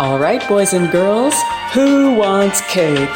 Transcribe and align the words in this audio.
All 0.00 0.18
right, 0.18 0.40
boys 0.48 0.72
and 0.72 0.90
girls, 0.90 1.34
who 1.74 2.14
wants 2.14 2.62
cake? 2.62 3.10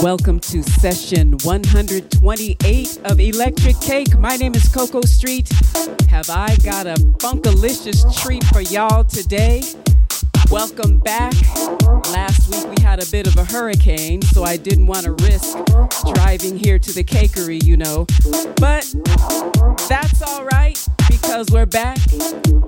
Welcome 0.00 0.38
to 0.38 0.62
session 0.62 1.32
128 1.42 2.98
of 2.98 3.16
Electrik 3.18 3.82
Cake. 3.82 4.16
My 4.16 4.36
name 4.36 4.54
is 4.54 4.68
Coco 4.68 5.00
Street. 5.00 5.48
Have 6.08 6.30
I 6.30 6.54
got 6.62 6.86
a 6.86 6.94
funkalicious 7.18 8.06
treat 8.22 8.44
for 8.44 8.60
y'all 8.60 9.02
today? 9.02 9.62
Welcome 10.50 10.98
back. 10.98 11.32
Last 12.10 12.52
week 12.52 12.76
we 12.76 12.82
had 12.82 13.00
a 13.00 13.06
bit 13.06 13.28
of 13.28 13.36
a 13.36 13.44
hurricane, 13.44 14.20
so 14.20 14.42
I 14.42 14.56
didn't 14.56 14.88
want 14.88 15.04
to 15.04 15.12
risk 15.12 15.56
driving 16.12 16.58
here 16.58 16.76
to 16.76 16.92
the 16.92 17.04
cakery, 17.04 17.62
you 17.62 17.76
know. 17.76 18.04
But 18.56 18.92
that's 19.88 20.22
all 20.22 20.44
right 20.44 20.76
because 21.20 21.46
we're 21.50 21.66
back 21.66 21.98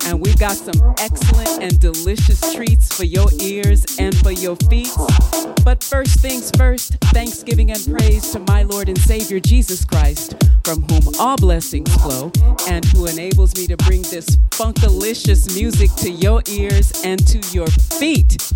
and 0.06 0.20
we've 0.20 0.38
got 0.38 0.56
some 0.56 0.94
excellent 0.98 1.62
and 1.62 1.78
delicious 1.80 2.54
treats 2.54 2.94
for 2.94 3.04
your 3.04 3.28
ears 3.40 3.84
and 3.98 4.16
for 4.18 4.30
your 4.32 4.56
feet. 4.68 4.90
But 5.64 5.82
first 5.82 6.20
things 6.20 6.50
first, 6.56 6.94
thanksgiving 7.12 7.70
and 7.70 7.86
praise 7.86 8.30
to 8.32 8.40
my 8.40 8.62
Lord 8.62 8.88
and 8.88 8.98
Savior 8.98 9.38
Jesus 9.38 9.84
Christ, 9.84 10.34
from 10.64 10.82
whom 10.82 11.14
all 11.18 11.36
blessings 11.36 11.94
flow, 11.96 12.32
and 12.68 12.84
who 12.86 13.06
enables 13.06 13.54
me 13.56 13.66
to 13.68 13.76
bring 13.78 14.02
this 14.02 14.36
funkalicious 14.50 15.54
music 15.54 15.94
to 15.96 16.10
your 16.10 16.42
ears 16.48 17.02
and 17.04 17.24
to 17.28 17.38
your 17.52 17.68
feet. 17.68 18.52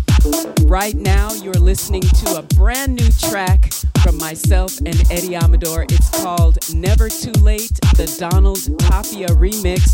Right 0.63 0.95
now, 0.95 1.31
you're 1.33 1.53
listening 1.53 2.01
to 2.01 2.37
a 2.37 2.41
brand 2.41 2.95
new 2.95 3.09
track 3.11 3.71
from 4.03 4.17
myself 4.17 4.77
and 4.79 5.01
Eddie 5.11 5.35
Amador. 5.35 5.83
It's 5.83 6.09
called 6.21 6.57
Never 6.73 7.07
Too 7.07 7.31
Late, 7.41 7.73
the 7.95 8.13
Donald 8.19 8.59
Tapia 8.79 9.27
remix. 9.29 9.86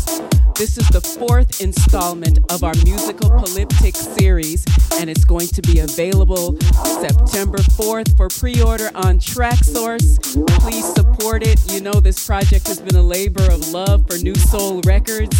This 0.56 0.78
is 0.78 0.88
the 0.88 1.00
fourth 1.00 1.60
installment 1.60 2.38
of 2.52 2.62
our 2.62 2.74
musical 2.84 3.28
polyptych 3.28 3.96
series, 3.96 4.64
and 5.00 5.10
it's 5.10 5.24
going 5.24 5.48
to 5.48 5.62
be 5.62 5.80
available 5.80 6.56
September 7.00 7.58
4th 7.58 8.16
for 8.16 8.28
pre 8.28 8.62
order 8.62 8.90
on 8.94 9.18
Traxsource. 9.18 10.18
Please 10.60 10.86
support 10.94 11.46
it. 11.46 11.60
You 11.72 11.80
know, 11.80 11.94
this 11.94 12.24
project 12.24 12.68
has 12.68 12.80
been 12.80 12.96
a 12.96 13.02
labor 13.02 13.44
of 13.50 13.68
love 13.70 14.06
for 14.08 14.16
New 14.18 14.34
Soul 14.34 14.80
Records. 14.86 15.36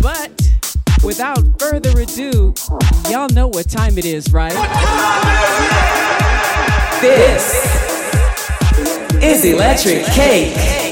But 0.00 0.30
without 1.04 1.44
further 1.58 2.00
ado, 2.00 2.54
y'all 3.10 3.28
know 3.28 3.48
what 3.48 3.68
time 3.68 3.98
it 3.98 4.04
is, 4.04 4.32
right? 4.32 4.52
This 7.00 7.54
is 9.22 9.44
Electrik 9.44 10.06
Cake. 10.14 10.85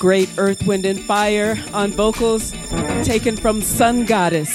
Great 0.00 0.30
Earth, 0.38 0.66
Wind, 0.66 0.86
and 0.86 0.98
Fire 0.98 1.62
on 1.72 1.92
vocals, 1.92 2.52
taken 3.04 3.36
from 3.36 3.60
Sun 3.62 4.06
Goddess. 4.06 4.50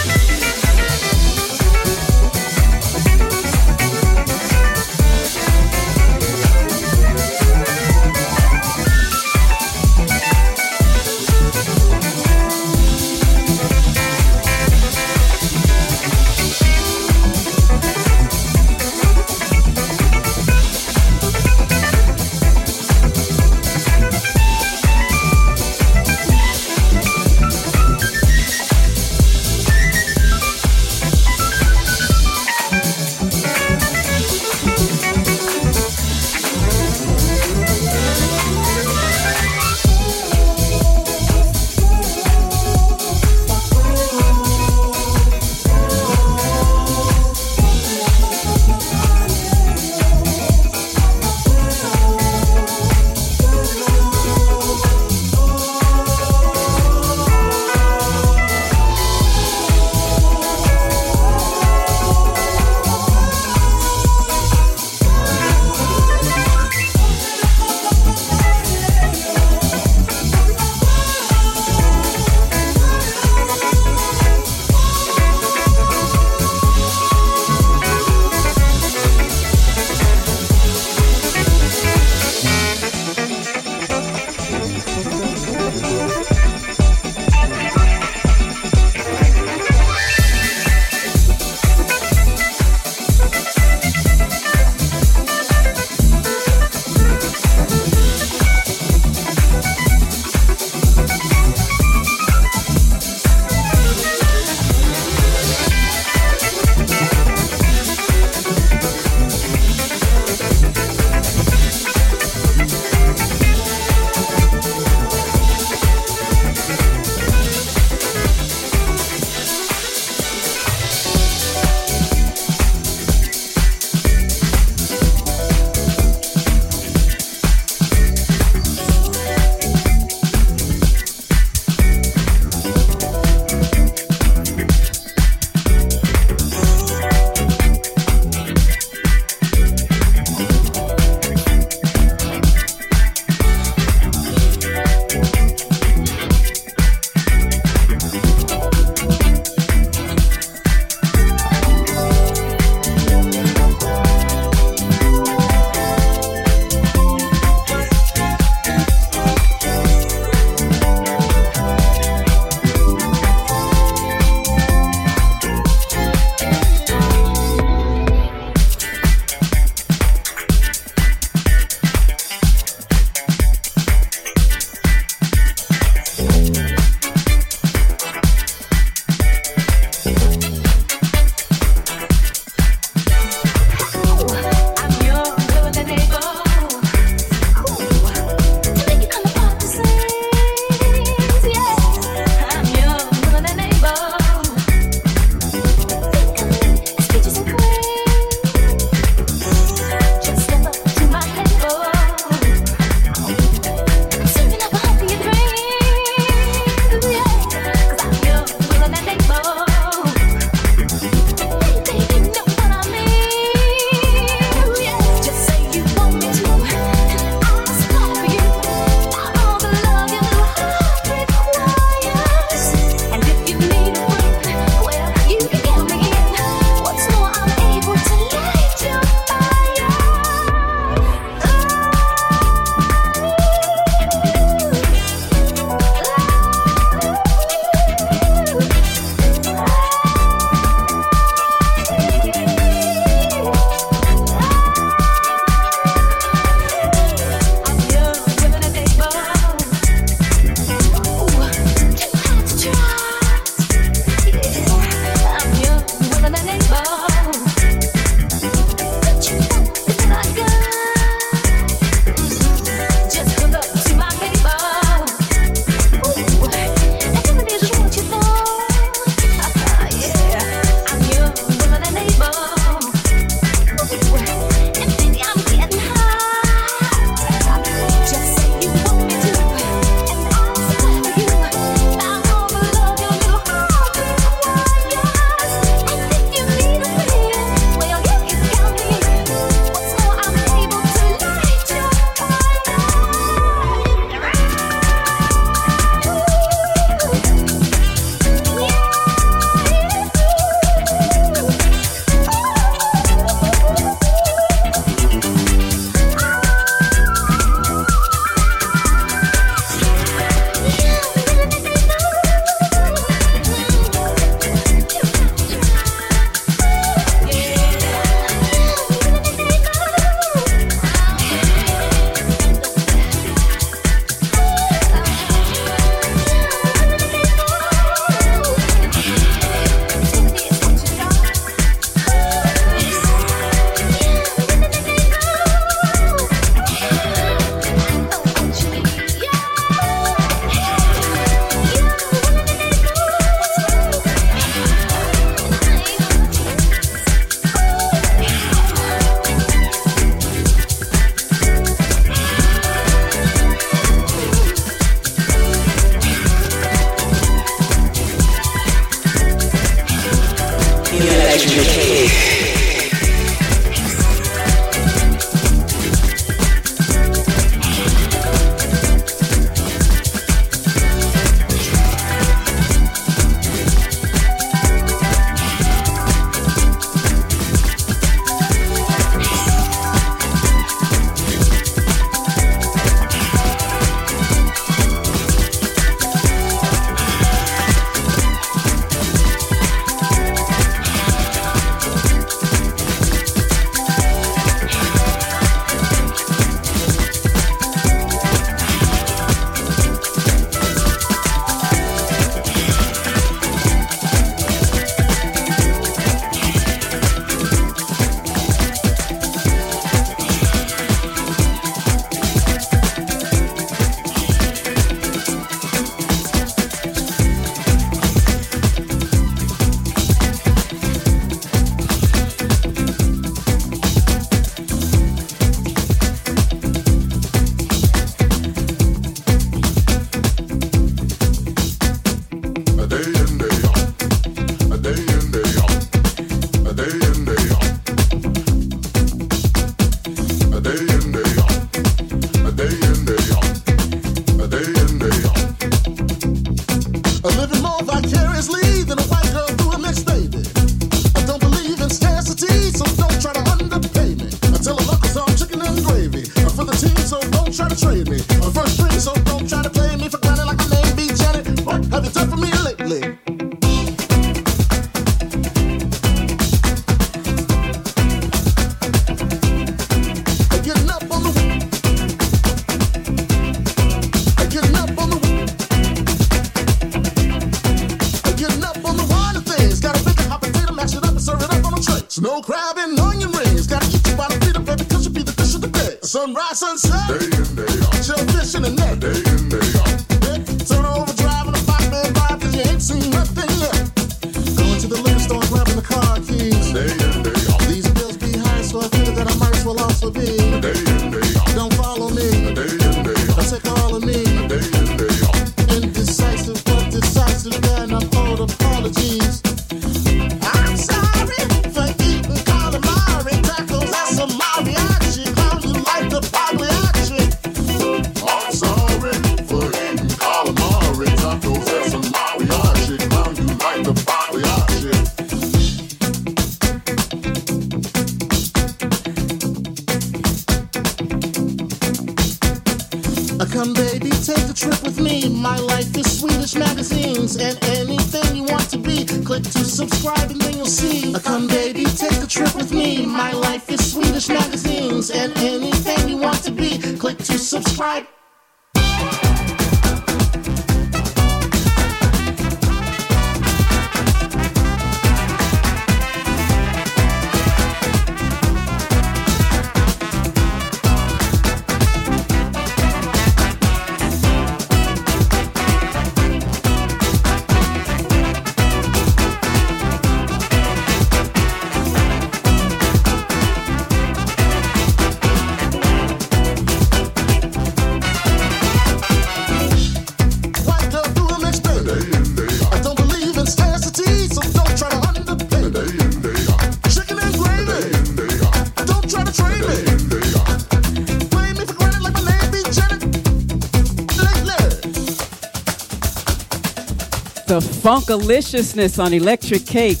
Funkaliciousness 597.84 598.98
on 598.98 599.10
Electrik 599.10 599.66
Cake 599.66 600.00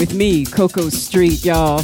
with 0.00 0.14
me, 0.14 0.44
Coco 0.44 0.88
Street, 0.88 1.44
y'all. 1.44 1.78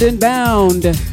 London 0.00 0.18
bound. 0.18 1.09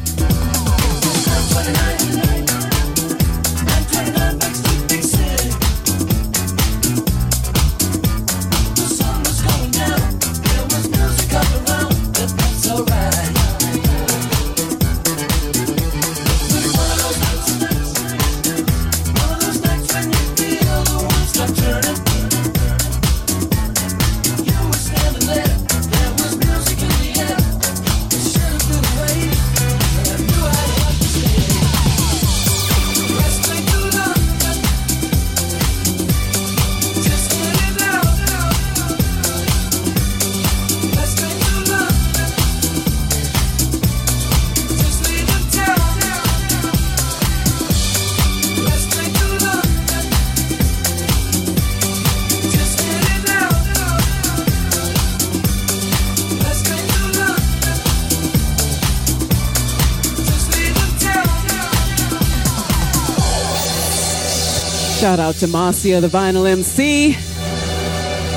out 65.28 65.34
to 65.34 65.46
Marcia, 65.46 66.00
the 66.00 66.08
vinyl 66.08 66.48
MC, 66.48 67.14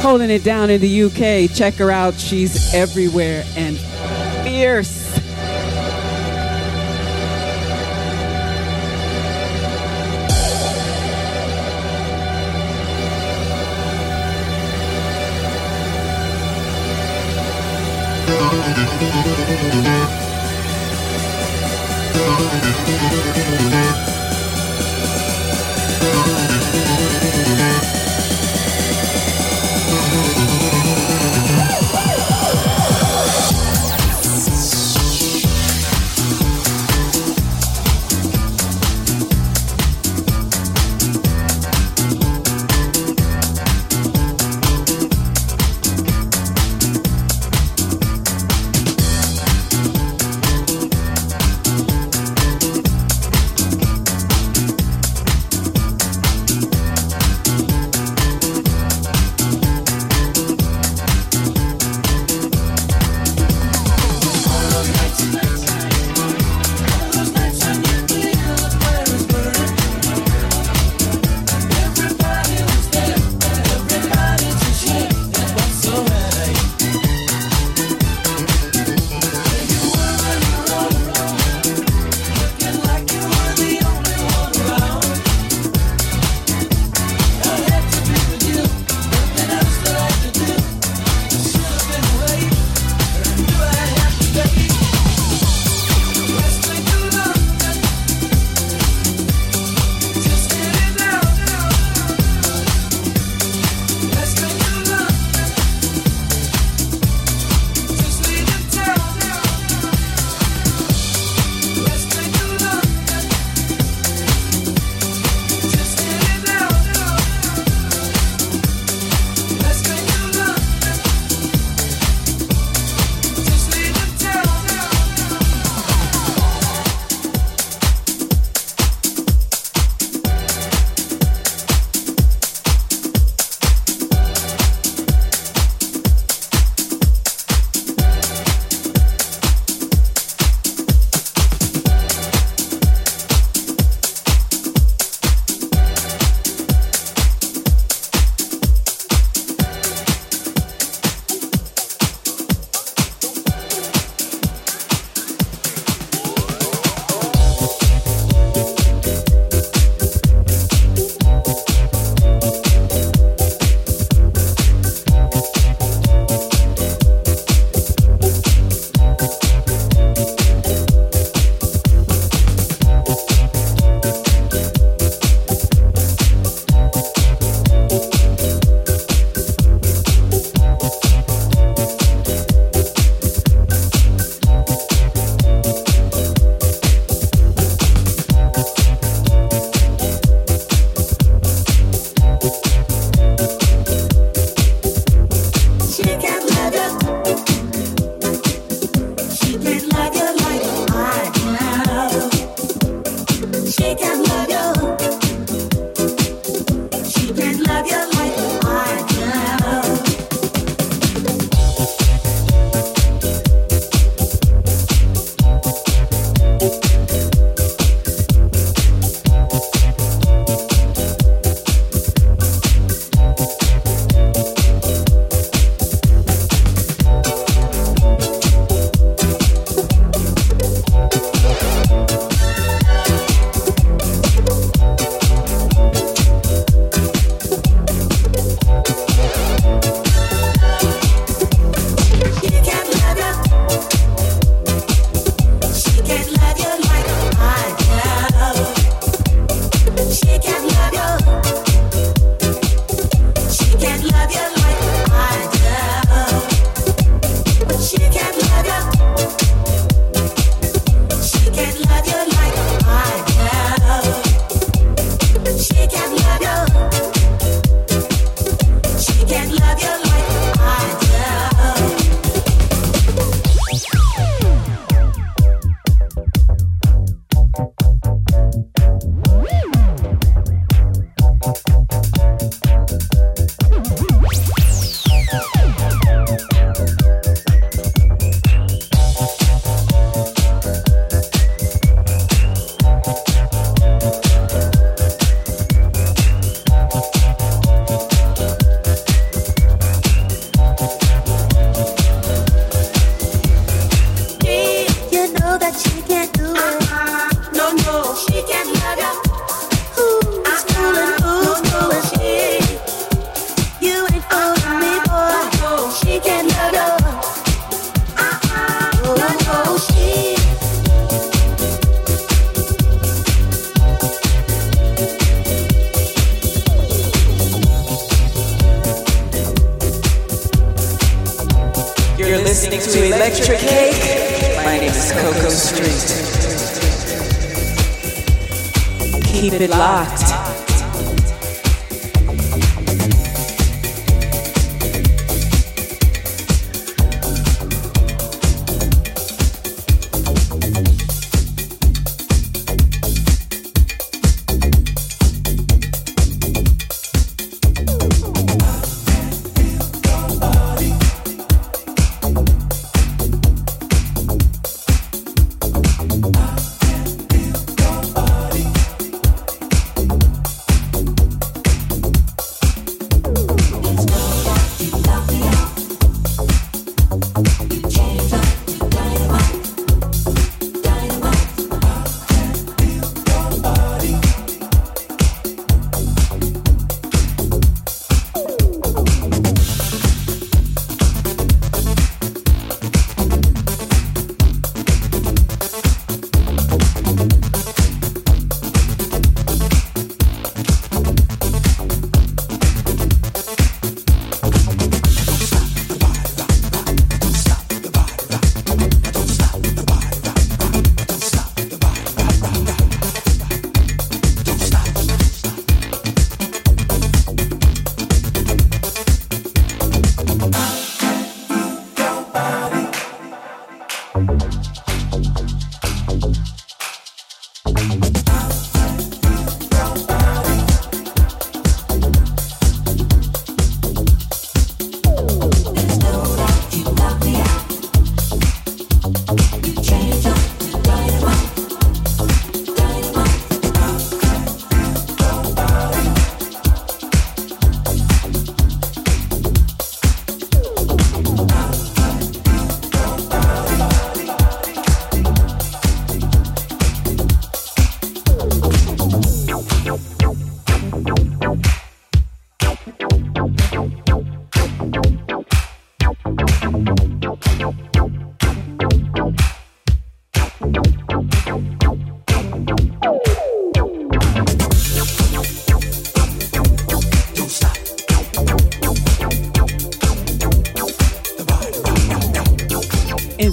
holding 0.01 0.29
it 0.29 0.43
down 0.43 0.69
in 0.69 0.81
the 0.81 1.03
UK. 1.03 1.49
Check 1.55 1.75
her 1.75 1.89
out, 1.89 2.15
she's 2.15 2.73
everywhere 2.73 3.45
and 3.55 3.77
fierce. 4.43 5.01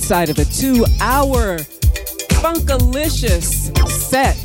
Inside 0.09 0.31
of 0.31 0.39
a 0.39 0.47
two 0.47 0.87
hour 1.03 1.59
funkalicious 2.41 3.77
set 3.91 4.39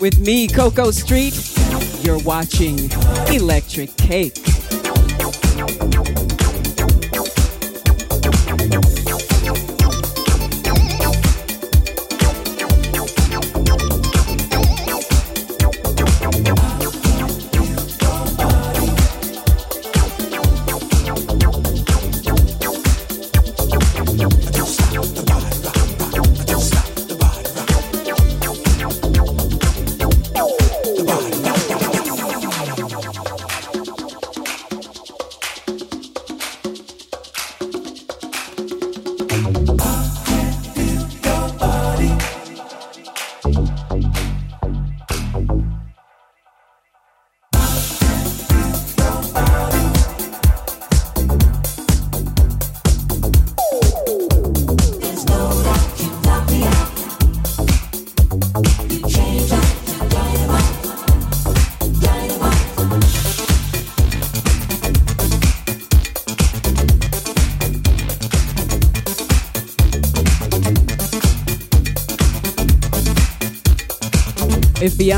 with 0.00 0.18
me, 0.18 0.48
Coco 0.48 0.90
Street. 0.90 1.34
You're 2.04 2.18
watching 2.24 2.76
Electrik 3.28 3.96
Cake. 3.96 4.49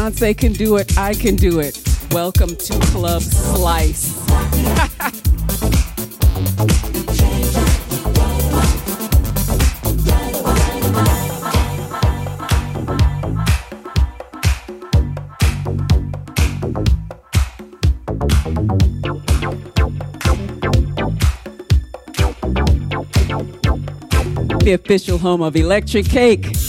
Beyonce 0.03 0.37
can 0.37 0.53
do 0.53 0.79
it, 0.79 0.99
I 0.99 1.15
can 1.15 1.37
do 1.37 1.61
it. 1.61 1.81
Welcome 2.11 2.57
to 2.57 2.73
Club 2.87 3.23
Slice. 3.23 4.13
the 24.65 24.73
official 24.73 25.19
home 25.19 25.43
of 25.43 25.55
Electrik 25.55 26.11
Cake. 26.11 26.62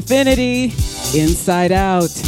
Diviniti, 0.00 0.72
Inside 1.16 1.72
Out. 1.72 2.27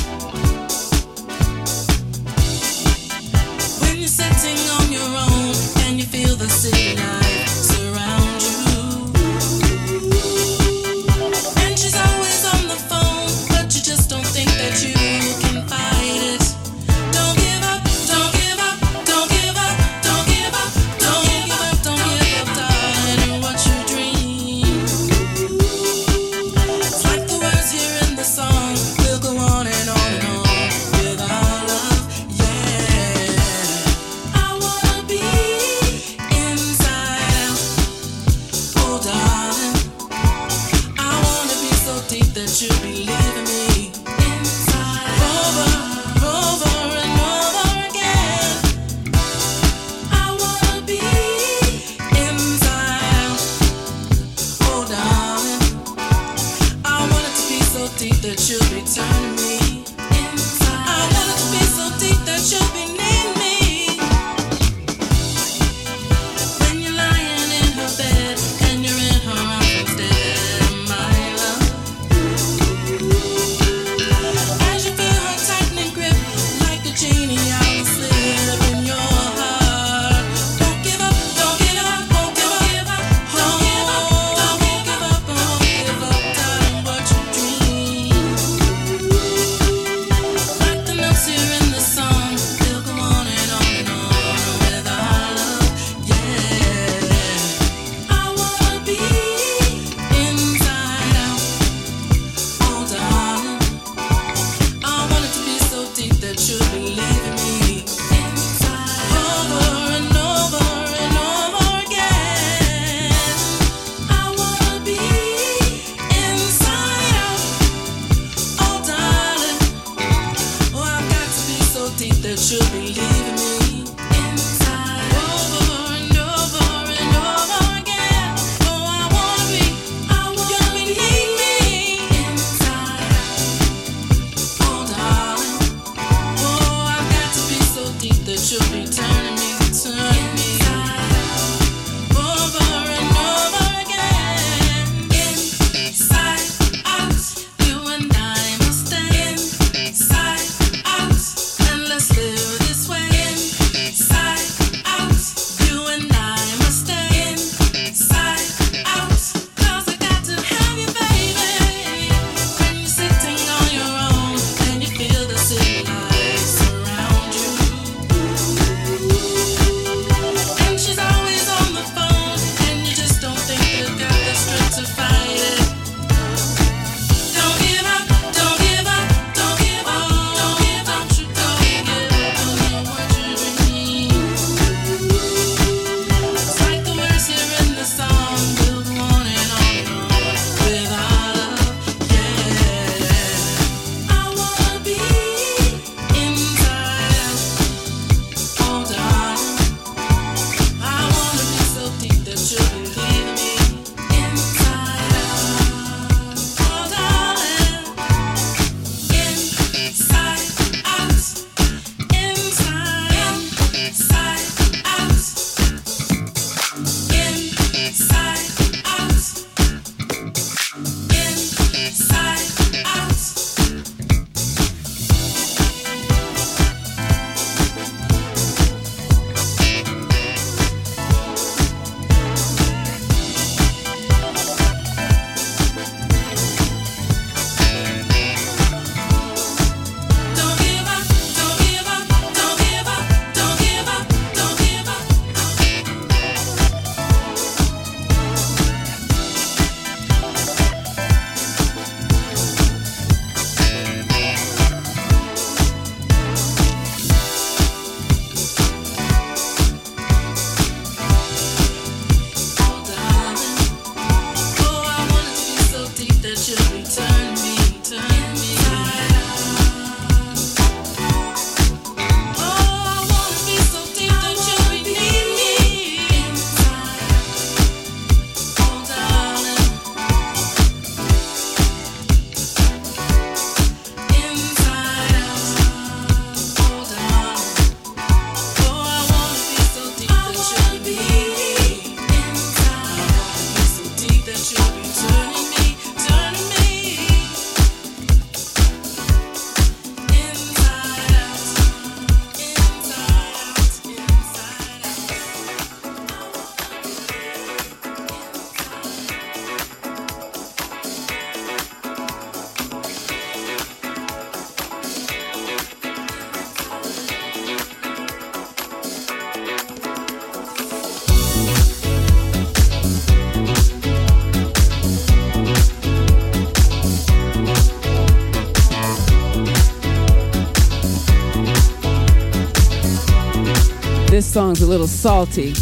This 334.21 334.35
song's 334.35 334.61
a 334.61 334.67
little 334.67 334.87
salty. 334.87 335.55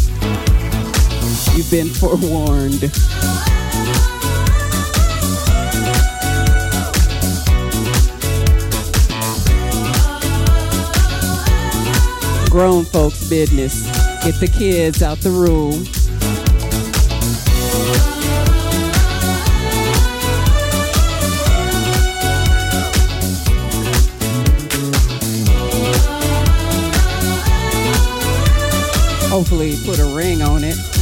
You've 1.55 1.71
been 1.71 1.87
forewarned. 1.87 2.91
Grown 12.51 12.83
folks' 12.83 13.29
business. 13.29 13.85
Get 14.25 14.41
the 14.41 14.51
kids 14.53 15.01
out 15.01 15.19
the 15.19 15.29
room. 15.29 15.85
Hopefully, 29.39 29.77
put 29.85 29.99
a 29.99 30.05
ring 30.05 30.41
on 30.41 30.65
it. 30.65 30.98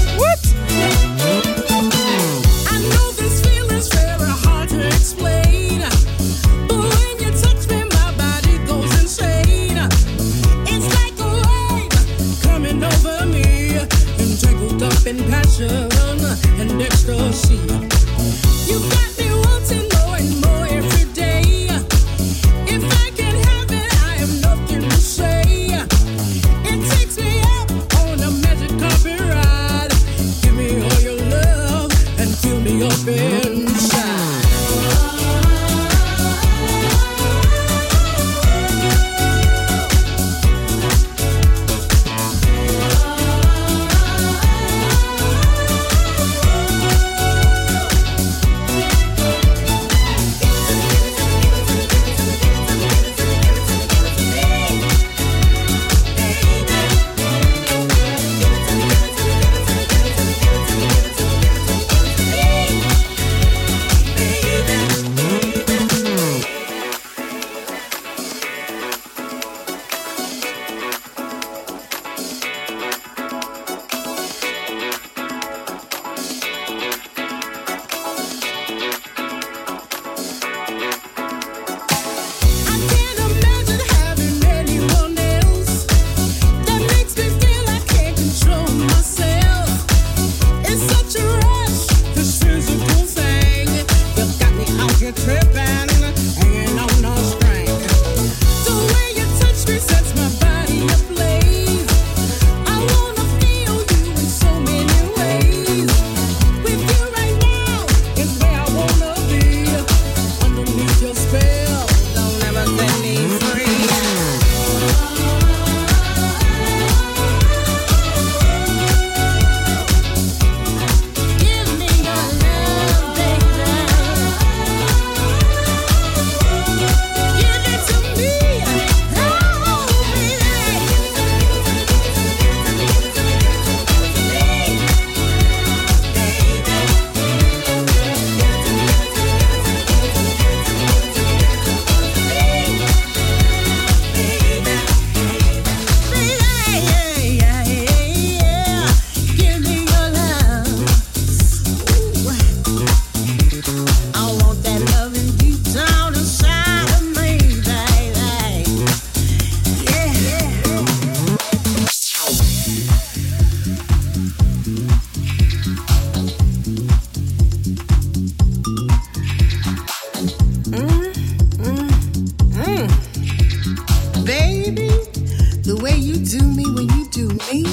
me 176.56 176.64
when 176.66 176.90
you 176.98 177.06
do 177.10 177.28
me? 177.28 177.66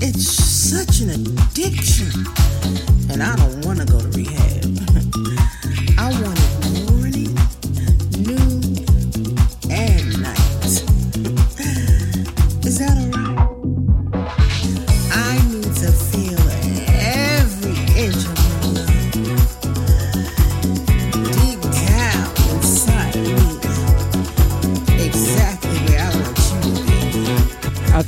It's 0.00 0.26
such 0.26 1.00
an 1.00 1.10
addiction. 1.10 2.26
And 3.10 3.22
I 3.22 3.36
don't 3.36 3.64
want 3.64 3.80
to 3.80 3.84
go 3.86 4.00
to 4.00 4.08
rehab. 4.08 4.55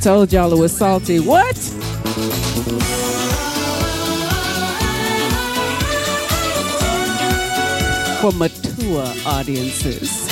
Told 0.01 0.31
y'all 0.31 0.53
it 0.53 0.57
was 0.57 0.75
salty. 0.75 1.19
What? 1.19 1.57
For 8.21 8.31
mature 8.31 9.13
audiences. 9.25 10.28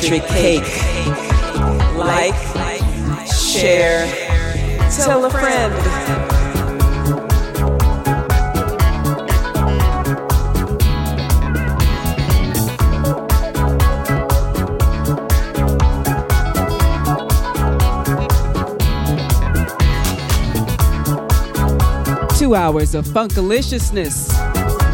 Electrik 0.00 0.26
Cake. 0.28 0.62
Like, 1.94 2.34
share, 3.28 4.06
tell 4.90 5.26
a 5.26 5.30
friend. 5.30 5.74
Two 22.38 22.54
hours 22.54 22.94
of 22.94 23.04
funkaliciousness 23.04 24.30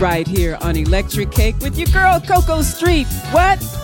right 0.00 0.26
here 0.26 0.58
on 0.62 0.74
Electrik 0.74 1.30
Cake 1.30 1.56
with 1.60 1.78
your 1.78 1.86
girl 1.88 2.20
Coco 2.20 2.60
Street. 2.60 3.06
What? 3.30 3.75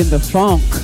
In 0.00 0.08
the 0.08 0.18
funk. 0.18 0.79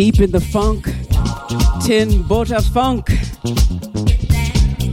Deep 0.00 0.20
in 0.20 0.30
the 0.30 0.40
funk. 0.40 0.86
Tin 1.84 2.22
Bota 2.22 2.62
Funk. 2.62 3.08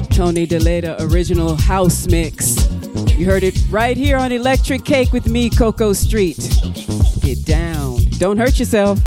Tony 0.10 0.46
Deleda 0.46 1.00
original 1.00 1.56
house 1.56 2.08
mix. 2.08 2.70
You 3.18 3.26
heard 3.26 3.44
it 3.44 3.58
right 3.70 3.96
here 3.96 4.18
on 4.18 4.32
Electrik 4.32 4.84
Cake 4.84 5.14
with 5.14 5.30
me, 5.30 5.50
Coco 5.50 5.94
Street. 5.94 6.36
Get 7.22 7.46
down. 7.46 8.00
Don't 8.18 8.38
hurt 8.38 8.60
yourself. 8.60 9.00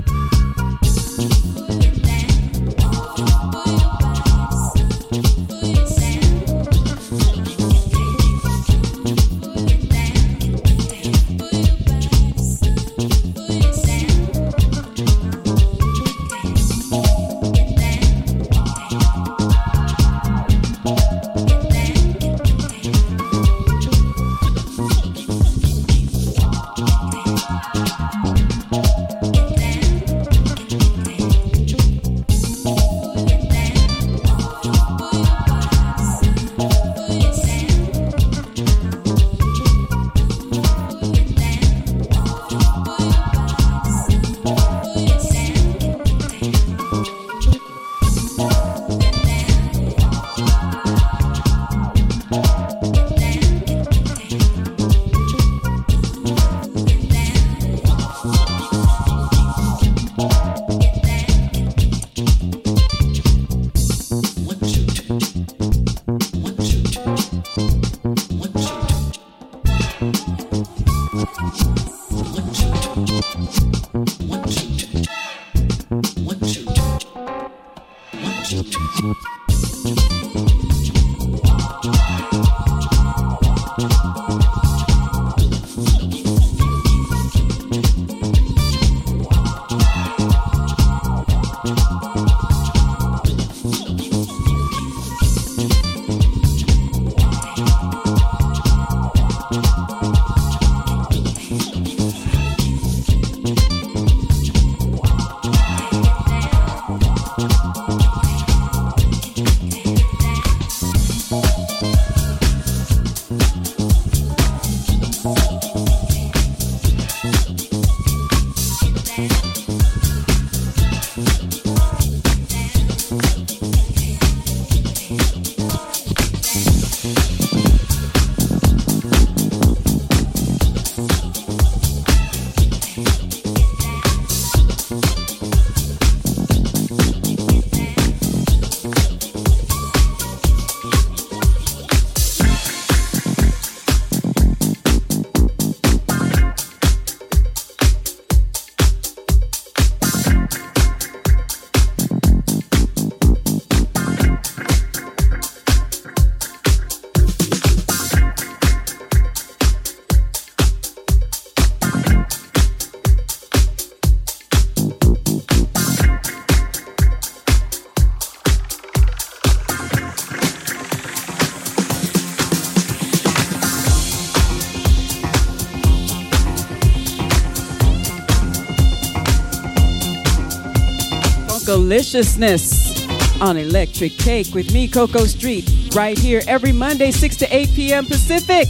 Funkaliciousness 181.91 183.41
on 183.41 183.57
Electrik 183.57 184.17
Cake 184.17 184.55
with 184.55 184.73
me, 184.73 184.87
Coco 184.87 185.25
Street, 185.25 185.69
right 185.93 186.17
here 186.17 186.41
every 186.47 186.71
Monday, 186.71 187.11
6 187.11 187.35
to 187.35 187.53
8 187.53 187.69
p.m. 187.75 188.05
Pacific. 188.05 188.67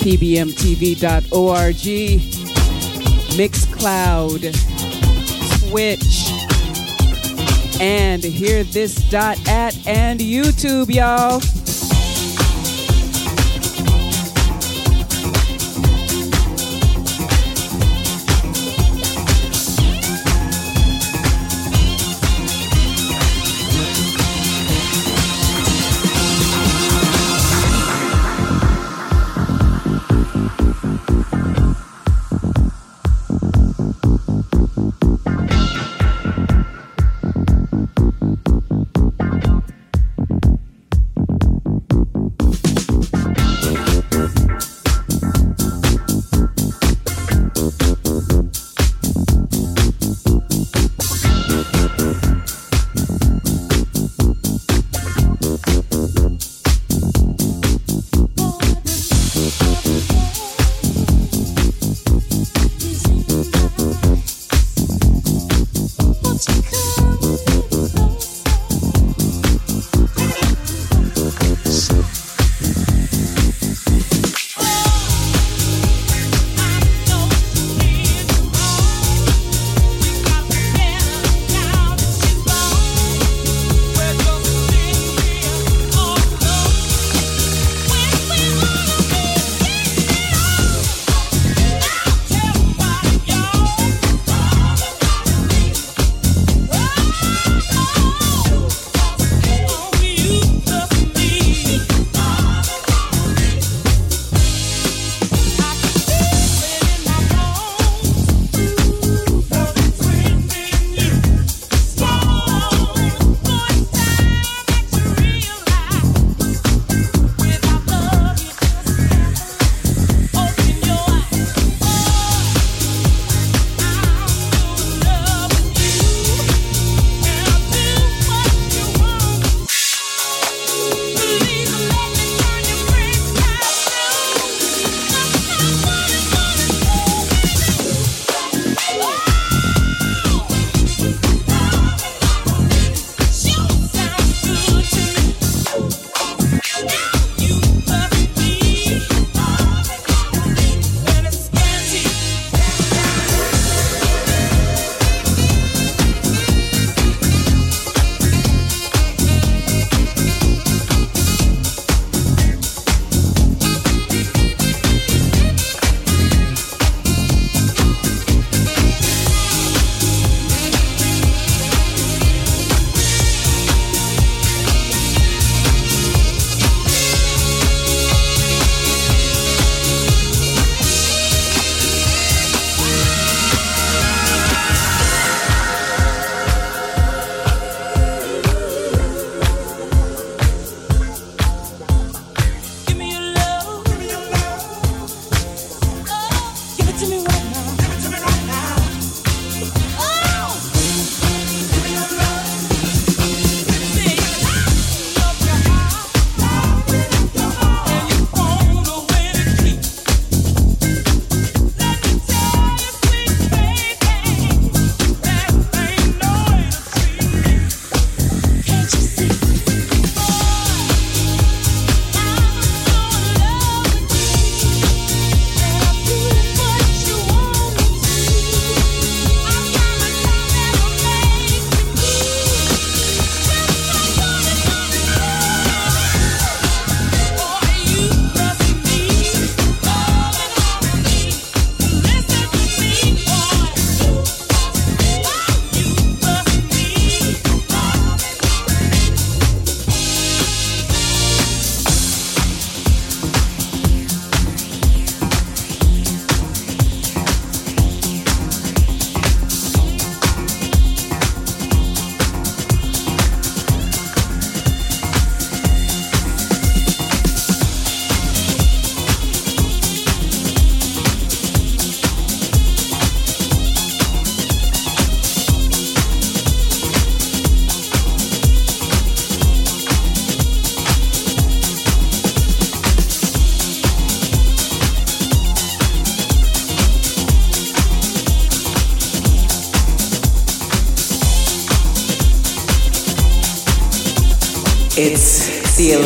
PBMTV.org, 0.00 1.74
Mixcloud, 3.36 4.40
Twitch, 5.68 6.30
and 7.82 8.24
hear 8.24 8.64
this 8.64 8.94
dot 9.10 9.36
at 9.46 9.76
and 9.86 10.20
YouTube, 10.20 10.90
y'all. 10.94 11.42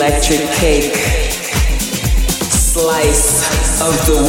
Electric 0.03 0.51
cake. 0.51 0.97
Slice 2.51 3.81
of 3.81 3.95
the 4.07 4.22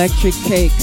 electrik 0.00 0.34
cake 0.48 0.79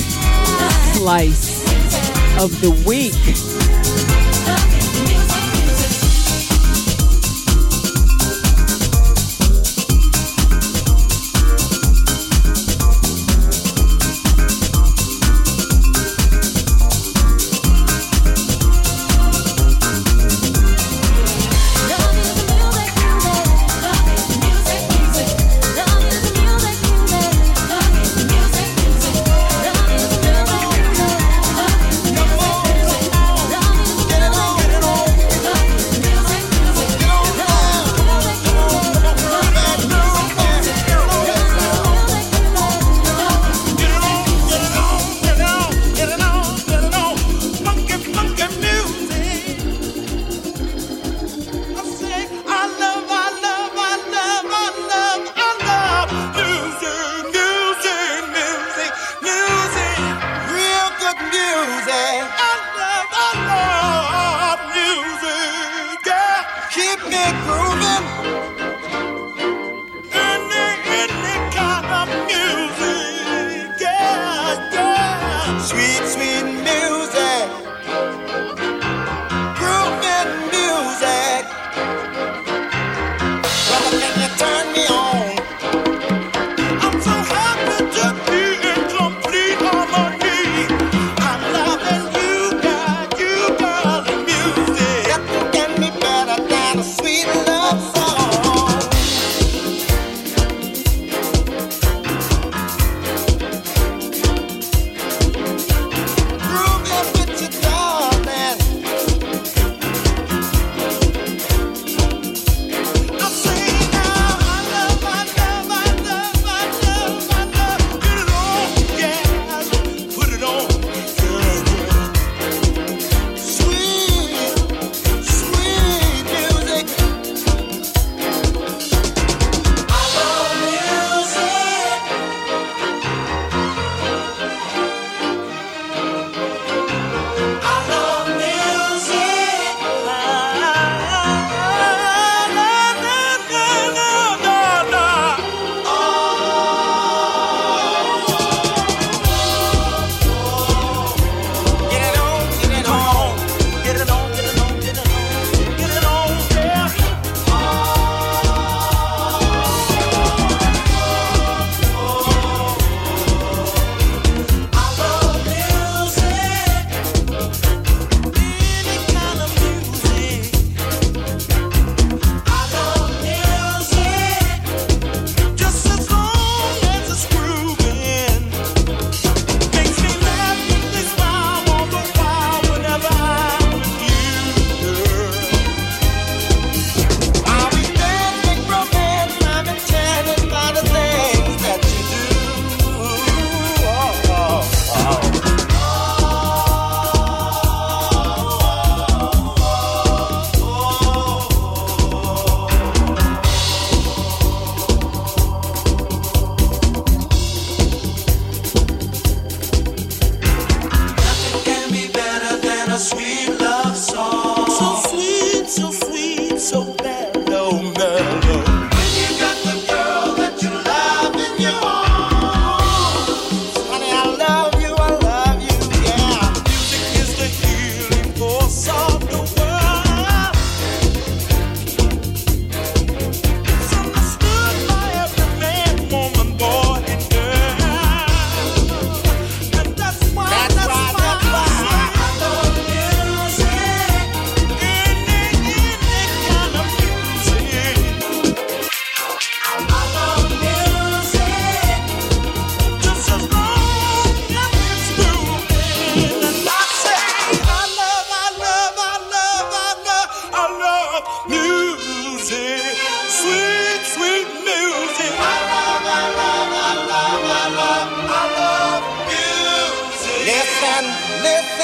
it. 271.47 271.76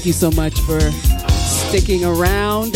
Thank 0.00 0.06
you 0.06 0.14
so 0.14 0.30
much 0.30 0.58
for 0.60 0.80
sticking 1.30 2.06
around. 2.06 2.72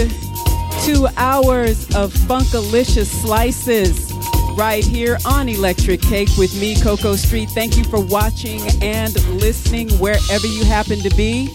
Two 0.82 1.08
hours 1.16 1.86
of 1.94 2.12
Funkalicious 2.12 3.06
slices 3.06 4.12
right 4.58 4.84
here 4.84 5.16
on 5.24 5.46
Electrik 5.46 6.02
Cake 6.02 6.28
with 6.36 6.54
me, 6.60 6.78
Coco 6.82 7.16
Street. 7.16 7.48
Thank 7.48 7.78
you 7.78 7.84
for 7.84 7.98
watching 7.98 8.60
and 8.82 9.14
listening 9.40 9.88
wherever 9.92 10.46
you 10.46 10.66
happen 10.66 10.98
to 10.98 11.08
be. 11.16 11.48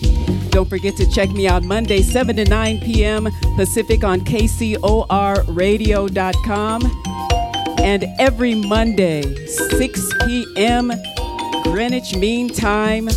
Don't 0.49 0.67
forget 0.67 0.97
to 0.97 1.07
check 1.11 1.29
me 1.29 1.47
out 1.47 1.63
Monday, 1.63 2.01
7 2.01 2.35
to 2.37 2.45
9 2.45 2.79
p.m. 2.79 3.29
Pacific 3.55 4.03
on 4.03 4.21
KCORradio.com. 4.21 7.03
And 7.77 8.05
every 8.17 8.55
Monday, 8.55 9.45
6 9.45 10.13
p.m. 10.25 10.91
Greenwich 11.63 12.15
Mean 12.15 12.49
Time 12.49 13.07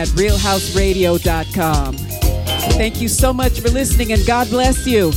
at 0.00 0.08
realhouseradio.com. 0.08 1.94
Thank 1.94 3.02
you 3.02 3.08
so 3.08 3.32
much 3.32 3.60
for 3.60 3.68
listening 3.68 4.12
and 4.12 4.26
God 4.26 4.48
bless 4.48 4.86
you. 4.86 5.12